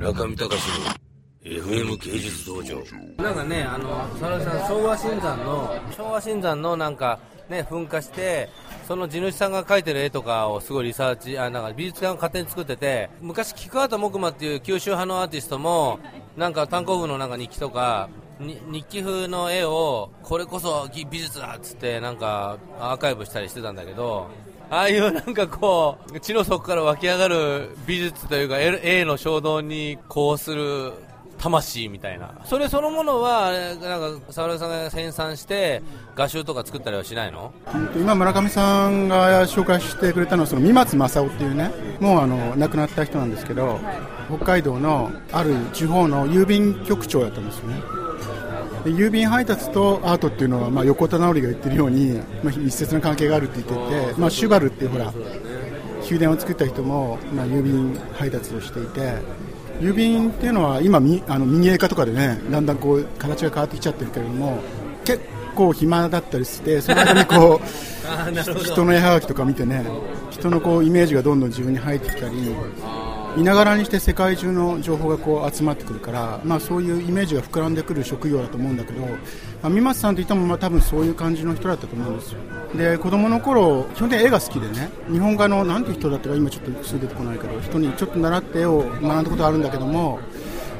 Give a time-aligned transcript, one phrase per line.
[0.00, 0.94] 中見隆の
[1.44, 2.76] FM 芸術道場。
[3.18, 7.18] なんかね、あの、佐々木さん、昭和新山の、昭和新山のなんか、
[7.50, 8.48] ね、噴火して、
[8.88, 15.98] その地主さんが描いてる絵とかをすごいリサーチ、あなんか美術館を勝手に作ってて、昔、菊畑木馬っていう九州派のアーティストも、
[16.34, 18.08] なんか炭鉱部のなんか日記とか、
[18.38, 24.28] 日記風の絵を、これこそ美術だっつって、なんかアーカイブしたりしてたんだけど、
[24.70, 30.92] ああいうなんかこう、地の底から湧き上がる美術というか、絵絵の衝動にこうする
[31.38, 32.30] 魂みたいな。
[32.44, 35.82] それそのものは、なんか、沢田さんが編纂して、
[36.14, 37.52] 画集とか作ったりはしないの？
[37.96, 43.80] 今村上さんが紹介してくれたのはその三松正夫っていうねもうあの亡くなった人なんですけど
[44.28, 47.80] 北海道のある地方の郵便局長だったんですよね。
[47.80, 47.99] で
[48.84, 55.12] 郵便配達とアートっていうのは、まあ、横田直りが言ってるように、まあ、密接な関係があるって言ってて、まあ、シュバルっていうほら
[56.08, 59.00] 宮殿を作った人も、まあ、郵便配達をしていて
[59.80, 64.62] 郵便っていうのは今みあの民営化とかでねだんだんこう形が変わってきちゃってるけれども
[65.04, 67.66] 結構暇だったりしてその間にこう
[68.62, 69.84] 人の絵はがきとか見てね
[70.30, 72.54] 人のこうイメージがどんどん自分に入ってきたり
[73.36, 79.16] いながらにして世界中の情報がこう集まってくるから、まあ、そういうイメージが膨らんでくる職業だと思うんだけど、ま
[79.64, 82.40] あ、三松さんといってもまあ多分そういう感じの人だったと思うんですよ。
[82.76, 90.20] で子供の頃基本的に絵が好きでね日本画のなんていう人だったか今ちょっとすぐ出てこないけど人にちょっと習って絵を学んだことあるんだけども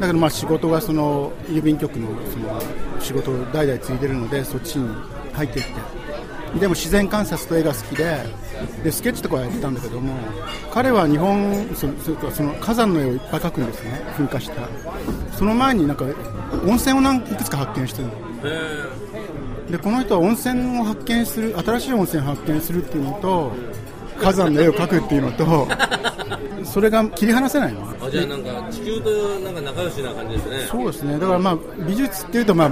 [0.00, 2.60] だけどまあ仕事がその郵便局のその
[3.00, 4.88] 仕事を代々継いでるのでそっちに
[5.32, 6.03] 入っていって
[6.60, 8.24] でも自然観察と絵が好きで
[8.82, 10.14] でスケッチとかはやってたんだけども
[10.72, 14.68] 彼は日本そそその火山の絵をいっぱい描くんですね噴火した。
[15.36, 16.04] その前になんか
[16.66, 18.14] 温泉を何いくつか発見してるの。
[19.70, 23.52] でこの人は温泉を発見する新しい温泉を発見するっていうのと
[24.18, 25.68] 火山の絵を描くっていうのと
[26.64, 27.88] それが切り離せないの。
[28.00, 30.58] あじゃあなんか地球となんか仲良しな感じですね。
[30.68, 31.18] そうですね。
[31.18, 32.70] だからまあ美術っていうとまあ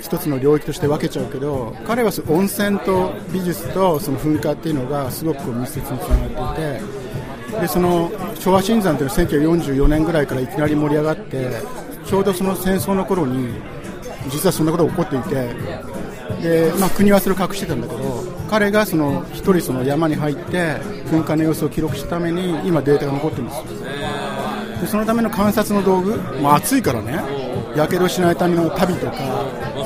[0.00, 11.48] 一つの領域として分けちゃうけど彼は温泉と美術とその噴火っていうのがすごく密接につながっていてでその昭和新山っていうのは1944年ぐらいからいきなり盛り上がって
[12.04, 13.54] ちょうどその戦争の頃に
[14.28, 23.58] 実はそんなことが起こっていてで、まあ、国はそれを隠してたんだけど彼がその一人その山に入って噴火の様子を記録したために今データが残ってるんです。
[23.58, 23.64] よ
[24.80, 27.20] でそのための観察の道具、まあ、暑いからね。
[27.76, 29.14] やけどしないための旅とか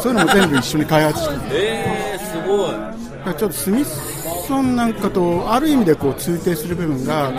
[0.00, 2.98] そういうのも全部一緒に開発してるえー、すごい。
[3.34, 7.32] ちょっとスミソンなんかとある意味でこう通底する部分が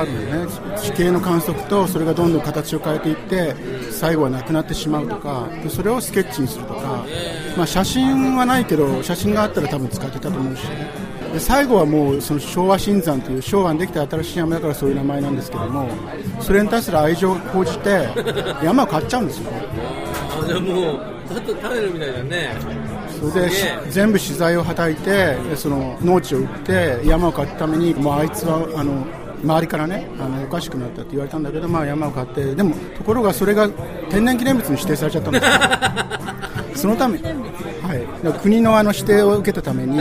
[0.00, 0.46] あるよね。
[0.80, 3.54] 地形の観測とそれがどんどん形を変えていって
[3.90, 7.04] 最後はなくなってしまうとかでそれをスケッチにするとか、
[7.56, 10.62] まあ、写真はないけど写真があったら多分使ってたと思うし。
[11.34, 15.88] で最後はもうその昭和新山という昭和にできた新しい山だからそういう名前なんですけども
[16.40, 18.08] それに対する愛情を講じて
[18.62, 19.50] 山を買っちゃうんですよ。
[19.50, 22.50] あじゃあもうちょっとタネルみたいだね。
[23.32, 29.04] それでし全部資材をはたいてその農地を売って山を買ったためにもうあいつはあの
[29.44, 33.68] 周りからねあのおかしくなったって言われたんだけど、まあ、山を買ってでもところがそれが
[34.10, 40.00] 天然記念物に指定されちゃったんですよそのため、はい、国のあの指定を受けたために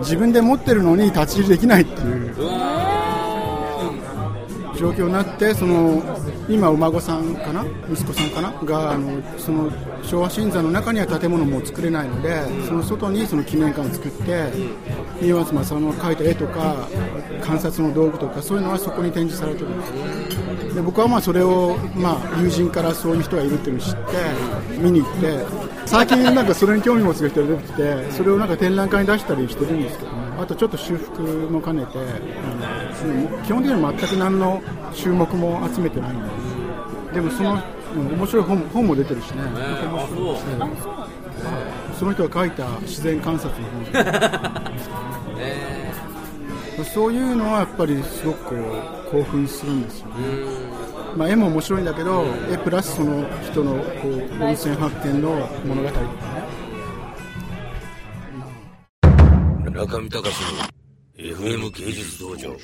[0.00, 2.34] 自分で持ってるのに立ち入りできないっていう
[4.76, 6.15] 状況になってその
[6.48, 7.64] 今、お孫さんかな？
[7.90, 8.52] 息子さんかな？
[8.64, 9.70] があのその
[10.02, 14.50] 昭和新山の中には建物も作れないのでその外にその記念館を作って
[15.20, 16.88] 三松正夫の描いた絵とか
[17.42, 20.74] 観察の道具とかそういうのはそこに展示されてるんです。
[20.74, 25.44] で僕はまあそれを、まあ、友人からそういう人がいるっていうのを知って見に行って
[25.86, 32.02] 最近なんかそれに興味持つ人が出てきてそれをなんか展覧会に出したりしてるんですけどもあとちょっと修復も兼ねてあ
[33.06, 34.62] の基本的には全く何の
[34.96, 36.28] 注目も集めてないんで
[37.14, 40.36] でもその、うん面白い本本も出てるしね、あそう。
[41.98, 43.86] その人が書いた自然観察の本。
[45.40, 45.86] え。
[46.84, 48.54] そういうのはやっぱりすごくこ
[49.08, 50.14] う興奮するんですよね、
[51.16, 56.06] まあ、絵も面白いんだけど絵プラスその人のこう温泉発見の物語とかね。
[59.72, 60.62] 中見隆の
[61.18, 62.56] FM 芸術道場